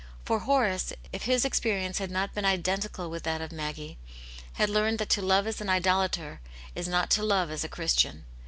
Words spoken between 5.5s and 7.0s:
an idolator is